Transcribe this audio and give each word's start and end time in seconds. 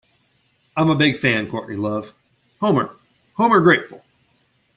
I'm 0.75 0.89
a 0.89 0.95
big 0.95 1.15
fan, 1.17 1.47
Courtney 1.47 1.75
Love.Homer: 1.75 2.89
Homer 3.35 3.59
Grateful! 3.61 4.03